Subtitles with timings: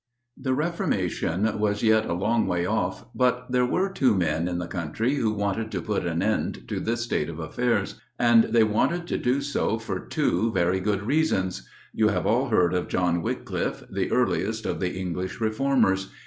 [0.35, 4.65] The Reformation was yet a long way off, but there were two men in the
[4.65, 9.05] country who wanted to put an end to this state of affairs, and they wanted
[9.09, 11.69] to do so for two very different reasons.
[11.93, 16.09] You have all heard of John Wyclif, the earliest of the English Reformers.